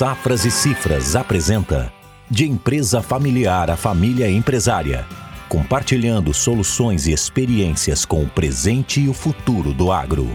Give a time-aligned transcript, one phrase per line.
[0.00, 1.92] Safras e Cifras apresenta
[2.30, 5.06] De empresa familiar a família empresária,
[5.46, 10.26] compartilhando soluções e experiências com o presente e o futuro do agro.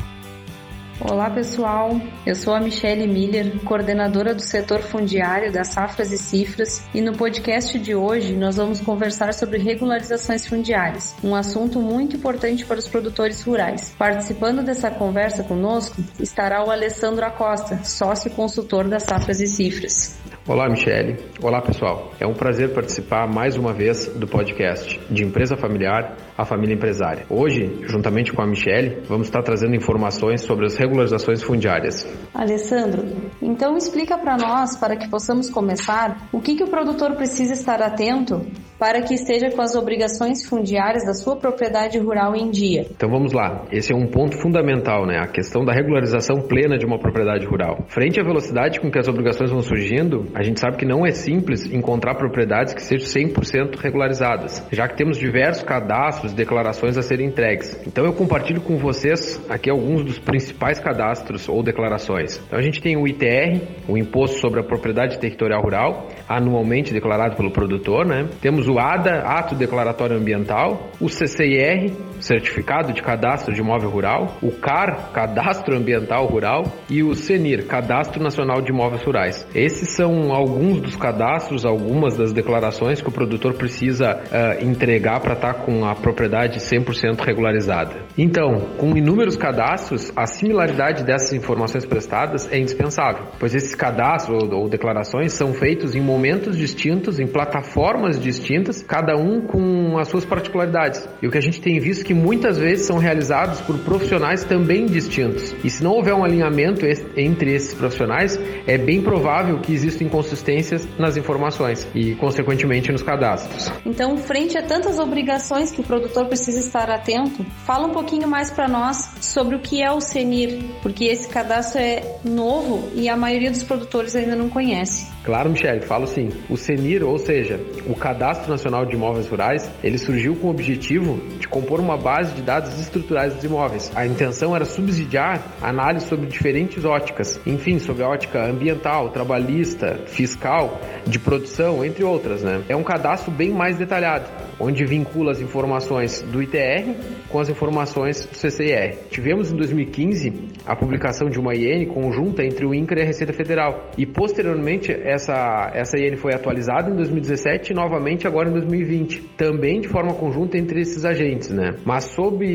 [1.02, 6.84] Olá pessoal, eu sou a Michele Miller, coordenadora do setor fundiário das Safras e Cifras,
[6.94, 12.66] e no podcast de hoje nós vamos conversar sobre regularizações fundiárias, um assunto muito importante
[12.66, 13.94] para os produtores rurais.
[13.98, 20.18] Participando dessa conversa conosco estará o Alessandro Acosta, sócio consultor das Safras e Cifras.
[20.48, 21.18] Olá, Michele.
[21.42, 22.12] Olá, pessoal.
[22.20, 27.26] É um prazer participar mais uma vez do podcast de Empresa Familiar a Família Empresária.
[27.30, 32.06] Hoje, juntamente com a Michele, vamos estar trazendo informações sobre as regularizações fundiárias.
[32.34, 33.06] Alessandro,
[33.42, 37.82] então explica para nós, para que possamos começar, o que, que o produtor precisa estar
[37.82, 38.46] atento
[38.78, 42.86] para que esteja com as obrigações fundiárias da sua propriedade rural em dia.
[42.92, 43.64] Então vamos lá.
[43.72, 45.18] Esse é um ponto fundamental, né?
[45.18, 47.86] A questão da regularização plena de uma propriedade rural.
[47.88, 51.12] Frente à velocidade com que as obrigações vão surgindo, a gente sabe que não é
[51.12, 57.02] simples encontrar propriedades que sejam 100% regularizadas, já que temos diversos cadastros e declarações a
[57.02, 57.80] serem entregues.
[57.88, 62.42] Então eu compartilho com vocês aqui alguns dos principais cadastros ou declarações.
[62.46, 67.38] Então a gente tem o ITR, o Imposto sobre a Propriedade Territorial Rural, anualmente declarado
[67.38, 68.28] pelo produtor, né?
[68.42, 74.52] Temos o ADA, Ato Declaratório Ambiental, o CCIR, Certificado de Cadastro de Imóvel Rural, o
[74.52, 79.48] CAR, Cadastro Ambiental Rural, e o CENIR, Cadastro Nacional de Imóveis Rurais.
[79.54, 85.34] Esses são alguns dos cadastros, algumas das declarações que o produtor precisa uh, entregar para
[85.34, 88.06] estar tá com a propriedade 100% regularizada.
[88.18, 94.62] Então, com inúmeros cadastros, a similaridade dessas informações prestadas é indispensável, pois esses cadastros ou,
[94.62, 100.26] ou declarações são feitos em momentos distintos, em plataformas distintas, cada um com as suas
[100.26, 101.08] particularidades.
[101.22, 104.44] E o que a gente tem visto é que muitas vezes são realizados por profissionais
[104.44, 105.56] também distintos.
[105.64, 110.88] E se não houver um alinhamento entre esses profissionais, é bem provável que existam inconsistências
[110.98, 113.70] nas informações e, consequentemente, nos cadastros.
[113.86, 118.50] Então, frente a tantas obrigações que o produtor precisa estar atento, fala um pouquinho mais
[118.50, 123.18] para nós sobre o que é o CENIR, porque esse cadastro é novo e a
[123.18, 125.14] maioria dos produtores ainda não conhece.
[125.26, 126.30] Claro, Michele, falo sim.
[126.50, 131.20] O CENIR, ou seja, o Cadastro Nacional de Imóveis Rurais, ele surgiu com o objetivo
[131.40, 133.92] de compor uma base de dados estruturais dos imóveis.
[133.96, 140.80] A intenção era subsidiar análise sobre diferentes óticas, enfim, sobre a ótica ambiental, trabalhista, fiscal,
[141.06, 142.64] de produção, entre outras, né?
[142.68, 144.26] É um cadastro bem mais detalhado,
[144.60, 146.94] onde vincula as informações do ITR
[147.30, 148.98] com as informações do CCIR.
[149.10, 150.34] Tivemos em 2015
[150.66, 154.92] a publicação de uma IN conjunta entre o INCRA e a Receita Federal e posteriormente
[154.92, 160.14] essa, essa IN foi atualizada em 2017 e novamente agora em 2020, também de forma
[160.14, 161.76] conjunta entre esses agentes, né?
[161.86, 162.46] Mas sob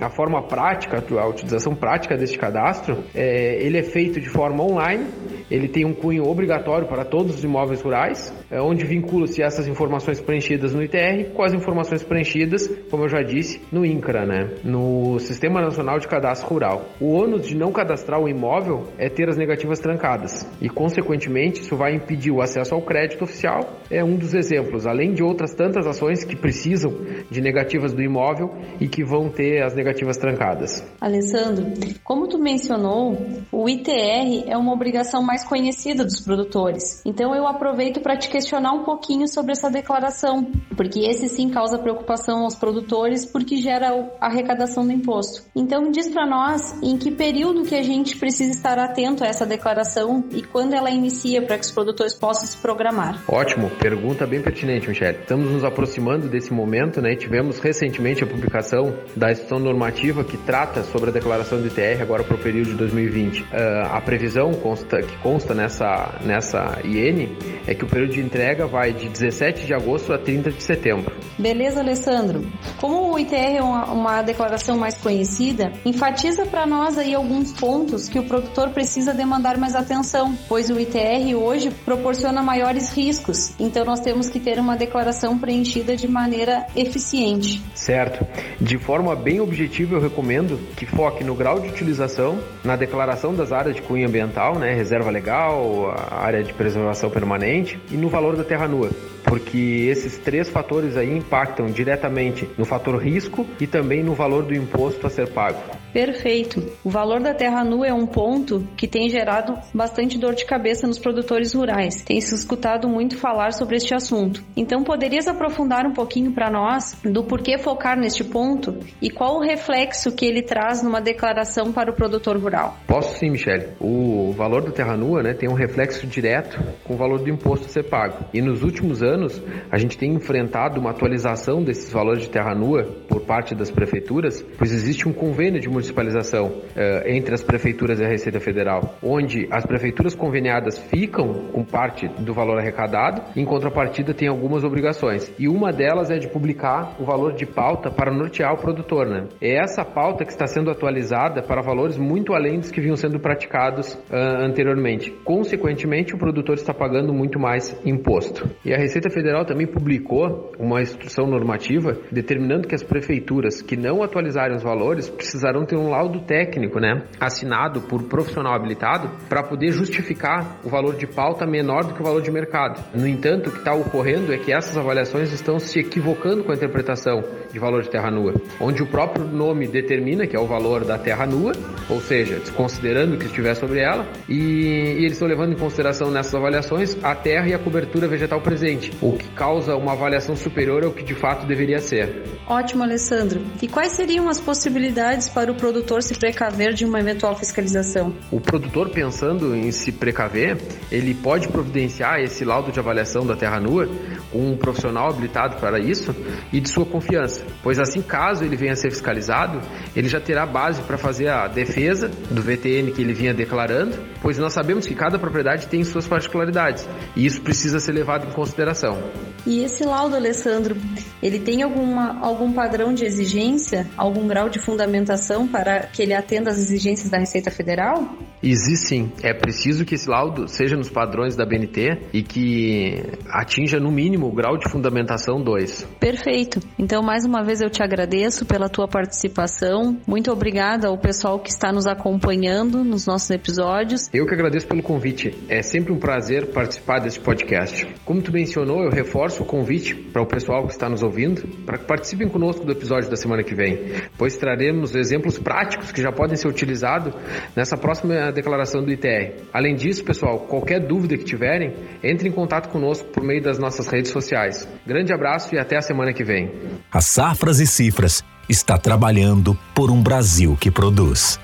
[0.00, 5.06] a forma prática, a utilização prática deste cadastro, é, ele é feito de forma online,
[5.50, 10.20] ele tem um cunho obrigatório para todos os imóveis rurais, é, onde vincula-se essas informações
[10.20, 14.50] preenchidas no ITR com as informações preenchidas, como eu já disse, no INCRA, né?
[14.64, 16.86] No Sistema Nacional de Cadastro Rural.
[17.00, 21.76] O ônus de não cadastrar o imóvel é ter as negativas trancadas e, consequentemente, isso
[21.76, 23.80] vai impedir o acesso ao crédito oficial.
[23.90, 26.92] É um dos exemplos, além de outras tantas ações que precisam
[27.30, 30.84] de negativas do imóvel e que vão ter as negativas trancadas.
[31.00, 31.66] Alessandro,
[32.02, 33.16] como tu mencionou,
[33.52, 37.02] o ITR é uma obrigação mais conhecida dos produtores.
[37.04, 41.78] Então eu aproveito para te questionar um pouquinho sobre essa declaração, porque esse sim causa
[41.78, 45.42] preocupação aos produtores porque gera a arrecadação do imposto.
[45.54, 49.46] Então diz para nós em que período que a gente precisa estar atento a essa
[49.46, 53.22] declaração e quando ela inicia para que os produtores possam se programar.
[53.28, 55.18] Ótimo, pergunta bem pertinente, Michele.
[55.18, 57.14] Estamos nos aproximando desse momento, né?
[57.16, 62.22] Tivemos recentemente a publicação da instrução normativa que trata sobre a declaração do ITR agora
[62.22, 63.42] para o período de 2020.
[63.42, 68.20] Uh, ah, a previsão consta, que consta nessa, nessa IN é que o período de
[68.20, 71.12] entrega vai de 17 de agosto a 30 de setembro.
[71.36, 72.46] Beleza, Alessandro.
[72.80, 78.08] Como o ITR é uma, uma declaração mais conhecida, enfatiza para nós aí alguns pontos
[78.08, 83.84] que o produtor precisa demandar mais atenção, pois o ITR hoje proporciona maiores riscos, então
[83.84, 87.60] nós temos que ter uma declaração preenchida de maneira eficiente.
[87.74, 88.24] Certo.
[88.60, 93.50] De forma bem objetiva, eu recomendo que foque no grau de utilização, na declaração das
[93.50, 98.36] áreas de cunho ambiental, né, reserva legal, a área de preservação permanente e no valor
[98.36, 98.90] da terra nua.
[99.24, 104.54] porque esses três fatores aí impactam diretamente no fator risco e também no valor do
[104.54, 105.58] imposto a ser pago.
[105.96, 106.62] Perfeito.
[106.84, 110.86] O valor da terra nua é um ponto que tem gerado bastante dor de cabeça
[110.86, 112.02] nos produtores rurais.
[112.02, 114.44] Tem se escutado muito falar sobre este assunto.
[114.54, 119.40] Então, poderias aprofundar um pouquinho para nós do porquê focar neste ponto e qual o
[119.40, 122.76] reflexo que ele traz numa declaração para o produtor rural?
[122.86, 123.68] Posso sim, Michele.
[123.80, 127.64] O valor da terra nua né, tem um reflexo direto com o valor do imposto
[127.64, 128.22] a ser pago.
[128.34, 132.84] E nos últimos anos, a gente tem enfrentado uma atualização desses valores de terra nua
[133.08, 136.62] por parte das prefeituras, pois existe um convênio de municipalização uh,
[137.06, 142.34] entre as prefeituras e a Receita Federal, onde as prefeituras conveniadas ficam com parte do
[142.34, 145.32] valor arrecadado, em contrapartida tem algumas obrigações.
[145.38, 149.06] E uma delas é de publicar o valor de pauta para nortear o produtor.
[149.06, 149.28] Né?
[149.40, 153.20] É essa pauta que está sendo atualizada para valores muito além dos que vinham sendo
[153.20, 155.10] praticados uh, anteriormente.
[155.24, 158.48] Consequentemente, o produtor está pagando muito mais imposto.
[158.64, 164.02] E a Receita Federal também publicou uma instrução normativa determinando que as prefeituras que não
[164.02, 169.72] atualizarem os valores precisarão ter um laudo técnico, né, assinado por profissional habilitado para poder
[169.72, 172.82] justificar o valor de pauta menor do que o valor de mercado.
[172.94, 176.54] No entanto, o que está ocorrendo é que essas avaliações estão se equivocando com a
[176.54, 177.22] interpretação
[177.52, 180.98] de valor de terra nua, onde o próprio nome determina que é o valor da
[180.98, 181.52] terra nua,
[181.88, 186.10] ou seja, desconsiderando o que estiver sobre ela, e, e eles estão levando em consideração
[186.10, 190.84] nessas avaliações a terra e a cobertura vegetal presente, o que causa uma avaliação superior
[190.84, 192.22] ao que de fato deveria ser.
[192.46, 193.40] Ótimo, Alessandro.
[193.60, 198.14] E quais seriam as possibilidades para o produtor se precaver de uma eventual fiscalização?
[198.30, 200.58] O produtor, pensando em se precaver,
[200.90, 203.88] ele pode providenciar esse laudo de avaliação da terra nua
[204.36, 206.14] um profissional habilitado para isso
[206.52, 209.60] e de sua confiança, pois assim, caso ele venha a ser fiscalizado,
[209.94, 214.38] ele já terá base para fazer a defesa do VTN que ele vinha declarando, pois
[214.38, 219.02] nós sabemos que cada propriedade tem suas particularidades e isso precisa ser levado em consideração.
[219.46, 220.76] E esse laudo, Alessandro,
[221.22, 226.50] ele tem alguma, algum padrão de exigência, algum grau de fundamentação para que ele atenda
[226.50, 228.16] às exigências da Receita Federal?
[228.48, 229.12] Existe sim.
[229.24, 234.28] É preciso que esse laudo seja nos padrões da BNT e que atinja no mínimo
[234.28, 235.84] o grau de fundamentação 2.
[235.98, 236.60] Perfeito.
[236.78, 239.98] Então, mais uma vez eu te agradeço pela tua participação.
[240.06, 244.08] Muito obrigada ao pessoal que está nos acompanhando nos nossos episódios.
[244.14, 245.34] Eu que agradeço pelo convite.
[245.48, 247.84] É sempre um prazer participar desse podcast.
[248.04, 251.78] Como tu mencionou, eu reforço o convite para o pessoal que está nos ouvindo para
[251.78, 256.12] que participem conosco do episódio da semana que vem, pois traremos exemplos práticos que já
[256.12, 257.12] podem ser utilizados
[257.56, 259.32] nessa próxima declaração do ITR.
[259.52, 263.88] Além disso, pessoal, qualquer dúvida que tiverem, entre em contato conosco por meio das nossas
[263.88, 264.68] redes sociais.
[264.86, 266.52] Grande abraço e até a semana que vem.
[266.92, 271.40] A Safras e Cifras está trabalhando por um Brasil que produz.